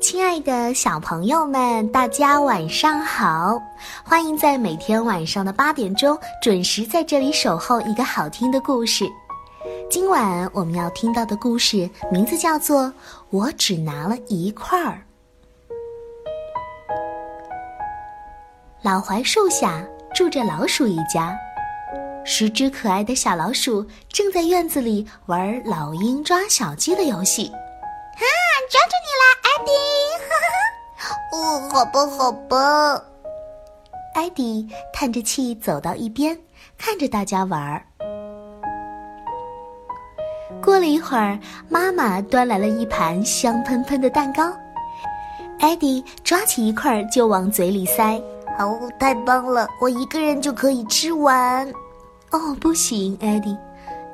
[0.00, 3.60] 亲爱的小朋友们，大家晚上好！
[4.04, 9.08] 欢迎在每天晚上的八点钟准时在这里守候一个好听的故事。
[9.88, 12.84] 今晚我们要听到的故事名字叫做
[13.30, 14.92] 《我只拿了一块儿》。
[18.82, 21.38] 老槐树下住着老鼠一家，
[22.24, 27.46] 十只可爱的小老鼠正在院子里玩老鹰抓小鸡的游戏。
[27.46, 28.24] 啊，
[28.70, 29.11] 抓住你
[29.62, 29.70] 了，艾迪！
[31.32, 33.02] 哦，好吧，好吧。
[34.14, 36.38] 艾迪叹着气走到一边，
[36.76, 37.82] 看着大家玩儿。
[40.62, 44.52] 过了一会儿，妈妈端来了一盘香喷喷的蛋糕，
[45.60, 48.20] 艾迪抓起一块就往嘴里塞。
[48.58, 49.66] 哦，太棒了！
[49.80, 51.66] 我一个人就可以吃完。
[52.32, 53.56] 哦，不行，艾迪，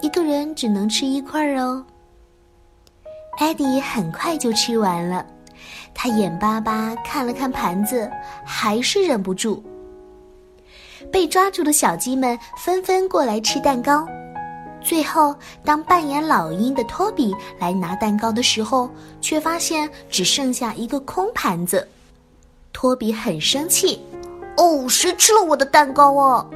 [0.00, 1.84] 一个人只能吃一块哦。
[3.38, 5.26] 艾迪很快就吃完了，
[5.94, 8.10] 他眼巴巴看了看盘子，
[8.44, 9.62] 还是忍不住。
[11.12, 14.06] 被抓住的小鸡们纷纷过来吃蛋糕，
[14.80, 21.86] 最后，当扮演老鹰的托比来拿蛋糕的时候，却发现只剩下一个空盘子。
[22.72, 24.00] 托比很生气
[24.56, 26.46] ：“哦，谁吃了我的蛋糕啊？”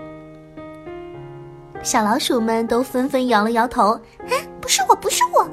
[1.83, 3.91] 小老鼠们都纷纷摇了摇头
[4.27, 5.49] ：“啊，不是我，不是我。”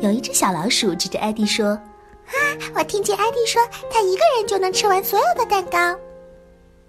[0.00, 1.78] 有一只小老鼠指着艾迪说：“，
[2.74, 5.98] 我听见艾迪说，他一个人就能吃完所有的蛋糕。”“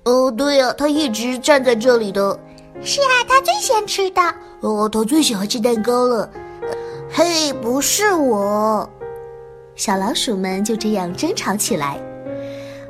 [0.06, 2.38] 哦，对呀，他一直站在这里的。
[2.84, 4.22] ”“是啊，他最先吃的。
[4.62, 6.30] ”“哦，他最喜欢吃蛋糕了。
[7.12, 8.90] ”“嘿，不是我。”
[9.76, 12.00] 小老鼠们就这样争吵起来。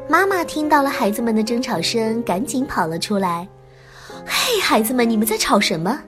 [0.08, 3.48] 妈妈听到了孩子们的争吵声，赶紧跑了出来。
[4.26, 6.00] “嘿，孩子们，你们在吵什么？”“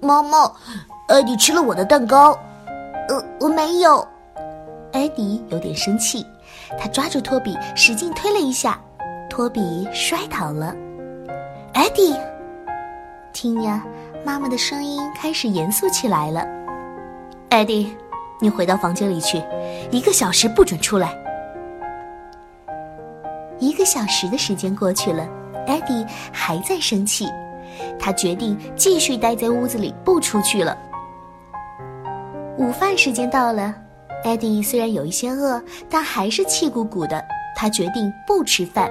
[0.00, 0.50] 妈妈，
[1.08, 2.38] 艾迪吃了我的蛋糕。”
[3.08, 4.06] 呃，我没有。
[4.96, 6.24] 艾迪有点生气，
[6.78, 8.80] 他抓住托比，使劲推了一下，
[9.28, 10.74] 托比摔倒了。
[11.74, 12.16] 艾迪，
[13.30, 13.84] 听呀，
[14.24, 16.46] 妈妈的声音开始严肃起来了。
[17.50, 17.94] 艾迪，
[18.40, 19.36] 你回到房间里去，
[19.90, 21.14] 一个小时不准出来。
[23.58, 25.28] 一个小时的时间过去了，
[25.66, 27.28] 艾迪还在生气，
[28.00, 30.74] 他决定继续待在屋子里，不出去了。
[32.56, 33.74] 午饭时间到了，
[34.24, 37.24] 艾迪虽然有一些饿，但还是气鼓鼓的。
[37.58, 38.90] 他决定不吃饭。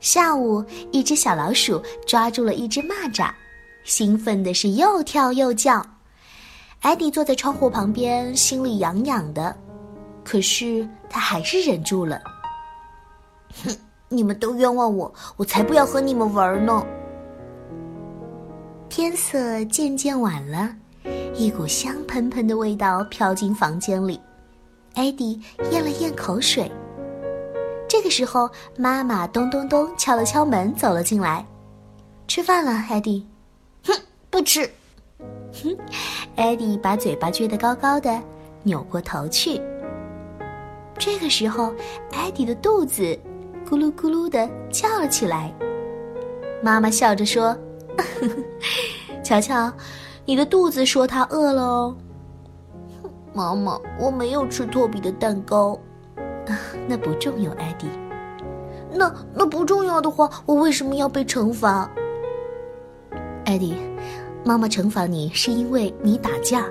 [0.00, 3.30] 下午，一只小老鼠抓住了一只蚂蚱，
[3.84, 5.86] 兴奋的是又跳又叫。
[6.80, 9.54] 艾迪坐在窗户旁边，心里痒痒的，
[10.24, 12.20] 可是他还是忍住了。
[13.62, 13.76] 哼，
[14.08, 16.84] 你们都冤枉我，我才不要和你们玩呢。
[18.88, 20.74] 天色渐渐晚了。
[21.34, 24.20] 一股香喷喷的味道飘进房间里，
[24.94, 26.70] 艾迪咽了咽口水。
[27.88, 31.44] 这个时候，妈妈咚咚咚敲了敲门，走了进来。
[32.28, 33.26] 吃饭了，艾迪。
[33.84, 33.94] 哼，
[34.28, 34.68] 不吃。
[35.62, 35.76] 哼，
[36.36, 38.20] 艾迪把嘴巴撅得高高的，
[38.62, 39.60] 扭过头去。
[40.98, 41.72] 这个时候，
[42.12, 43.18] 艾迪的肚子
[43.68, 45.52] 咕噜咕噜的叫了起来。
[46.62, 47.56] 妈妈笑着说
[47.96, 48.36] ：“呵呵
[49.24, 49.72] 瞧瞧。”
[50.24, 51.96] 你的肚子说它饿了哦，
[53.32, 55.78] 妈妈，我没有吃托比的蛋糕，
[56.86, 57.86] 那不重要，艾迪。
[58.92, 61.88] 那那不重要的话，我为什么要被惩罚？
[63.44, 63.74] 艾迪，
[64.44, 66.66] 妈妈惩罚你是因为你打架。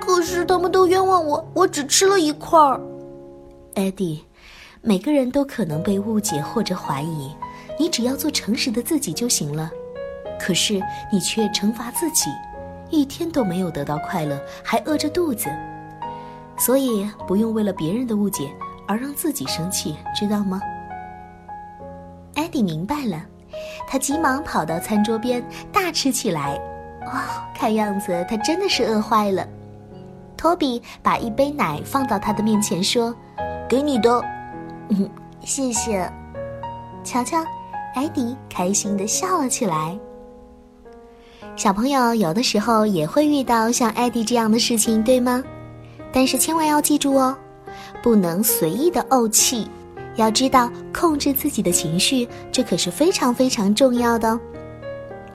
[0.00, 2.80] 可是他们都冤枉我，我只吃了一块儿。
[3.74, 4.24] 艾迪，
[4.80, 7.34] 每个人都可能被误解或者怀疑，
[7.78, 9.70] 你只要做诚实的自己就行了。
[10.40, 10.80] 可是
[11.12, 12.30] 你却惩罚自己。
[12.90, 15.48] 一天都没有得到快乐，还饿着肚子，
[16.56, 18.50] 所以不用为了别人的误解
[18.86, 20.60] 而让自己生气，知道吗？
[22.34, 23.20] 艾迪明白了，
[23.86, 26.58] 他急忙跑到餐桌边大吃起来。
[27.06, 29.46] 哇，看样子他真的是饿坏了。
[30.36, 33.14] 托比把一杯奶放到他的面前，说
[33.68, 34.22] ：“给你的。”
[34.90, 35.10] 嗯，
[35.40, 36.10] 谢谢。
[37.02, 37.44] 瞧瞧，
[37.94, 39.98] 艾迪开心的笑了起来。
[41.58, 45.42] 小朋友有的时候也会遇到像艾迪这样的事情，对吗？
[46.12, 47.36] 但是千万要记住哦，
[48.00, 49.68] 不能随意的怄气，
[50.14, 54.40] 要知道控制自己的情绪，这可是非常非常重要的哦。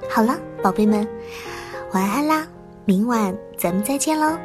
[0.10, 1.06] 好了，宝贝们，
[1.92, 2.48] 晚安啦，
[2.86, 4.38] 明晚咱们再见喽。